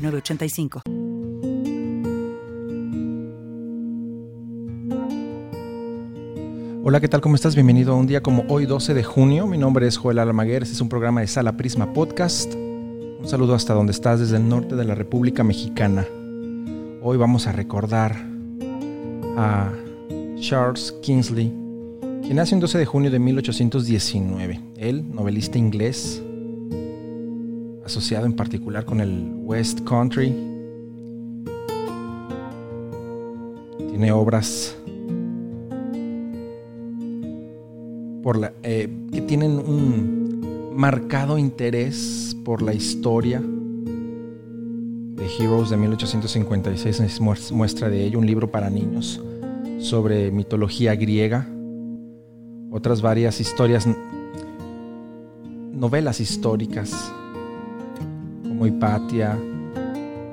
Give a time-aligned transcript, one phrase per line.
[0.00, 0.82] 985.
[6.82, 7.20] Hola, ¿qué tal?
[7.20, 7.54] ¿Cómo estás?
[7.54, 9.46] Bienvenido a un día como hoy, 12 de junio.
[9.46, 10.62] Mi nombre es Joel Almaguer.
[10.62, 12.54] Este es un programa de Sala Prisma Podcast.
[12.54, 16.06] Un saludo hasta donde estás, desde el norte de la República Mexicana.
[17.02, 18.16] Hoy vamos a recordar
[19.36, 19.72] a
[20.40, 21.52] Charles Kingsley,
[22.22, 24.60] quien nació el 12 de junio de 1819.
[24.78, 26.22] Él, novelista inglés,
[27.90, 30.32] asociado en particular con el West Country.
[33.88, 34.76] Tiene obras
[38.22, 47.00] por la, eh, que tienen un marcado interés por la historia de Heroes de 1856
[47.00, 49.20] es muestra de ello, un libro para niños
[49.80, 51.48] sobre mitología griega,
[52.70, 53.88] otras varias historias,
[55.72, 57.12] novelas históricas
[58.60, 59.38] como Hipatia,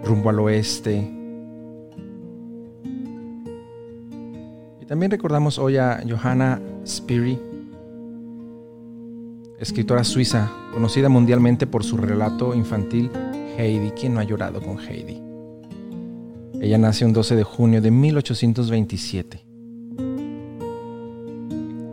[0.03, 0.97] Rumbo al Oeste.
[4.81, 7.39] Y también recordamos hoy a Johanna Spiri,
[9.57, 13.09] escritora suiza, conocida mundialmente por su relato infantil
[13.57, 13.91] Heidi.
[13.91, 15.21] ¿Quién no ha llorado con Heidi?
[16.59, 19.45] Ella nació un 12 de junio de 1827.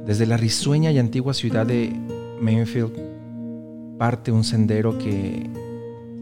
[0.05, 1.93] Desde la risueña y antigua ciudad de
[2.41, 2.91] Mainfield
[3.99, 5.64] parte un sendero que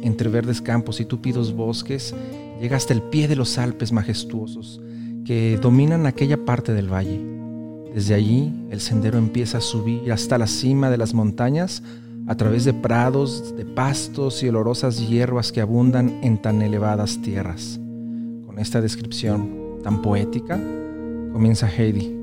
[0.03, 2.14] entre verdes campos y tupidos bosques,
[2.61, 4.81] llega hasta el pie de los Alpes majestuosos
[5.25, 7.20] que dominan aquella parte del valle.
[7.95, 11.83] Desde allí el sendero empieza a subir hasta la cima de las montañas
[12.27, 17.79] a través de prados, de pastos y olorosas hierbas que abundan en tan elevadas tierras.
[18.46, 20.58] Con esta descripción tan poética
[21.33, 22.14] comienza Heidi,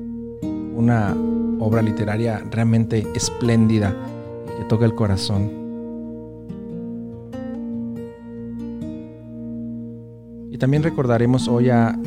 [0.74, 1.14] una
[1.58, 3.94] obra literaria realmente espléndida
[4.46, 5.59] y que toca el corazón.
[10.60, 11.98] También recordaremos hoy a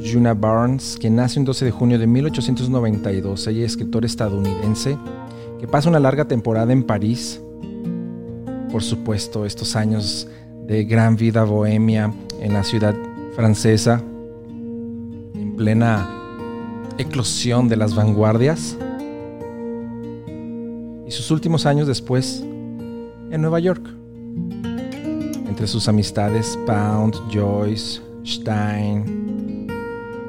[0.00, 3.48] Juna Barnes, quien nace un 12 de junio de 1892.
[3.48, 4.96] Ella es escritora estadounidense
[5.58, 7.42] que pasa una larga temporada en París.
[8.70, 10.28] Por supuesto, estos años
[10.66, 12.94] de gran vida bohemia en la ciudad
[13.34, 14.00] francesa,
[15.34, 16.08] en plena
[16.98, 18.78] eclosión de las vanguardias.
[21.08, 22.40] Y sus últimos años después
[23.30, 23.84] en Nueva York
[25.56, 29.66] entre sus amistades Pound, Joyce, Stein,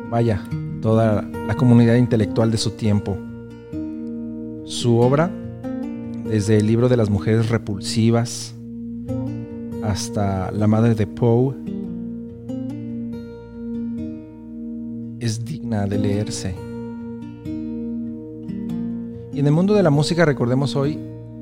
[0.10, 0.42] vaya,
[0.82, 3.18] toda la comunidad intelectual de su tiempo.
[4.64, 5.30] Su obra,
[6.24, 8.56] desde el libro de las mujeres repulsivas
[9.84, 11.56] hasta La madre de Poe,
[15.20, 16.56] es digna de leerse.
[19.34, 20.98] Y en el mundo de la música recordemos hoy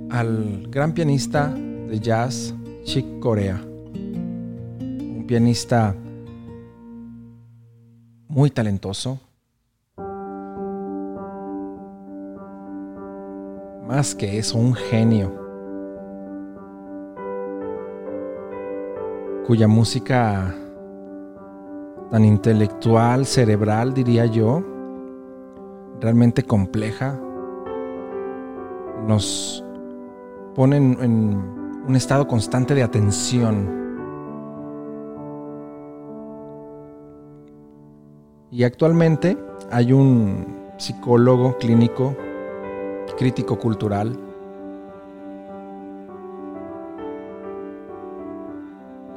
[0.10, 3.62] al gran pianista de jazz Chick Corea
[5.26, 5.96] pianista
[8.28, 9.20] muy talentoso,
[13.88, 15.32] más que eso, un genio,
[19.46, 20.54] cuya música
[22.12, 24.64] tan intelectual, cerebral, diría yo,
[26.00, 27.20] realmente compleja,
[29.08, 29.64] nos
[30.56, 31.56] pone en,
[31.88, 33.85] un estado constante de atención
[38.56, 39.38] Y actualmente
[39.70, 42.16] hay un psicólogo clínico,
[43.18, 44.18] crítico cultural,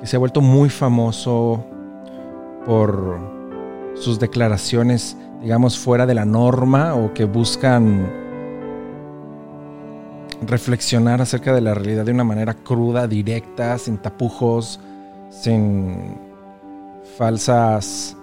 [0.01, 1.65] que se ha vuelto muy famoso
[2.67, 3.17] por
[3.95, 8.11] sus declaraciones, digamos, fuera de la norma o que buscan
[10.43, 14.81] reflexionar acerca de la realidad de una manera cruda, directa, sin tapujos,
[15.31, 16.19] sin
[17.17, 18.18] falsas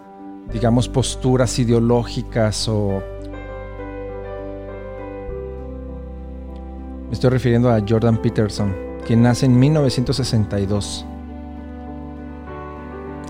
[0.52, 3.02] digamos, posturas ideológicas o...
[7.08, 8.76] Me estoy refiriendo a Jordan Peterson,
[9.06, 11.06] quien nace en 1962.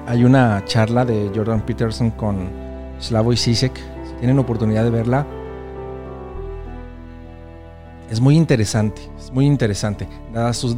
[0.07, 2.50] Hay una charla de Jordan Peterson con
[3.00, 3.75] Slavoj Zizek.
[3.75, 5.25] Si tienen oportunidad de verla,
[8.09, 9.01] es muy interesante.
[9.18, 10.07] Es muy interesante.
[10.31, 10.77] Dadas sus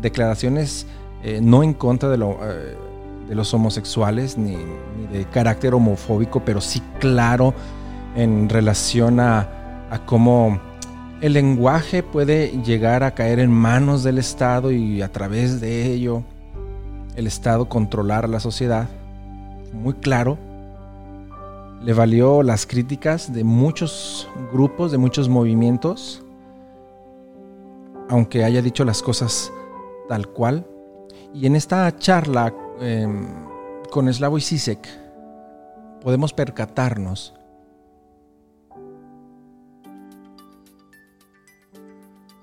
[0.00, 0.86] declaraciones,
[1.22, 2.76] eh, no en contra de lo, eh,
[3.32, 4.58] de los homosexuales ni,
[5.10, 7.54] de carácter homofóbico, pero sí claro
[8.14, 10.60] en relación a, a cómo
[11.22, 16.24] el lenguaje puede llegar a caer en manos del Estado y a través de ello
[17.16, 18.86] el Estado controlar a la sociedad.
[19.72, 20.36] Muy claro.
[21.82, 26.22] Le valió las críticas de muchos grupos, de muchos movimientos,
[28.10, 29.50] aunque haya dicho las cosas
[30.06, 30.66] tal cual.
[31.32, 32.52] Y en esta charla
[32.82, 33.26] em,
[33.90, 34.88] con Slavoj Zizek
[36.02, 37.34] podemos percatarnos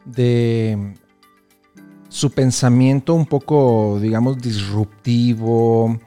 [0.06, 0.96] de
[2.08, 6.00] su pensamiento un poco, digamos, disruptivo,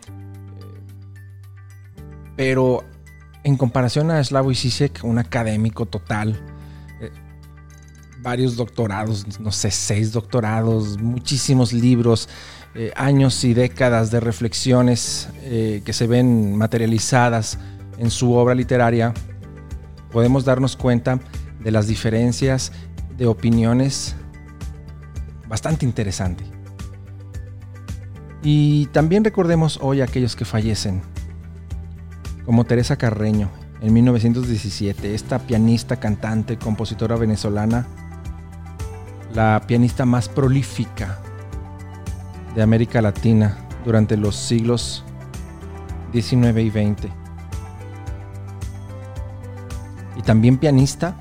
[2.37, 2.82] pero
[3.44, 6.43] en comparación a Slavoj Zizek, un académico total,
[8.23, 12.28] varios doctorados, no sé, seis doctorados, muchísimos libros,
[12.74, 17.58] eh, años y décadas de reflexiones eh, que se ven materializadas
[17.98, 19.12] en su obra literaria,
[20.10, 21.20] podemos darnos cuenta
[21.60, 22.72] de las diferencias
[23.19, 24.14] de opiniones
[25.48, 26.44] bastante interesante.
[28.42, 31.02] Y también recordemos hoy a aquellos que fallecen,
[32.46, 33.50] como Teresa Carreño
[33.82, 37.86] en 1917, esta pianista, cantante, compositora venezolana
[39.34, 41.18] la pianista más prolífica
[42.54, 45.04] de América Latina durante los siglos
[46.12, 47.08] XIX y XX.
[50.16, 51.16] Y también pianista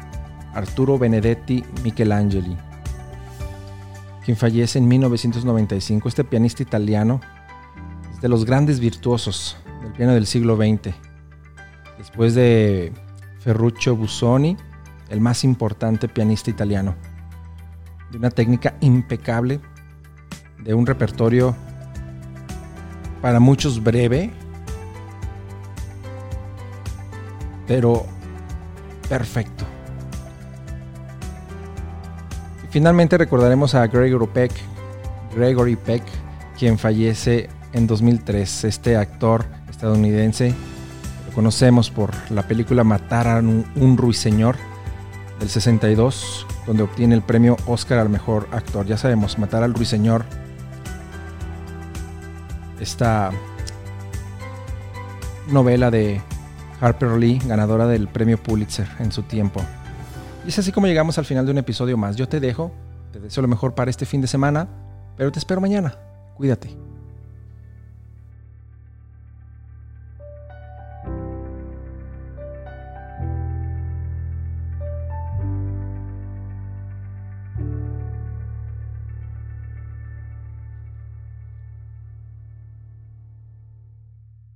[0.53, 2.57] Arturo Benedetti Michelangeli,
[4.25, 6.09] quien fallece en 1995.
[6.09, 7.21] Este pianista italiano
[8.13, 10.93] es de los grandes virtuosos del piano del siglo XX.
[11.97, 12.91] Después de
[13.39, 14.57] Ferruccio Busoni,
[15.09, 16.95] el más importante pianista italiano
[18.11, 19.61] de una técnica impecable,
[20.63, 21.55] de un repertorio
[23.21, 24.31] para muchos breve,
[27.67, 28.05] pero
[29.07, 29.65] perfecto.
[32.63, 34.51] Y finalmente recordaremos a Gregory Peck,
[35.35, 36.03] Gregory Peck,
[36.57, 40.53] quien fallece en 2003, este actor estadounidense.
[41.27, 44.57] Lo conocemos por la película Matar a un, ruiseñor
[45.39, 48.85] del 62, donde obtiene el premio Oscar al mejor actor.
[48.85, 50.25] Ya sabemos, Matar al Ruiseñor.
[52.81, 53.31] Esta
[55.47, 56.21] novela de
[56.81, 59.61] Harper Lee, ganadora del premio Pulitzer en su tiempo.
[60.45, 62.15] Y es así como llegamos al final de un episodio más.
[62.15, 62.71] Yo te dejo,
[63.13, 64.67] te deseo lo mejor para este fin de semana,
[65.15, 65.95] pero te espero mañana.
[66.35, 66.75] Cuídate.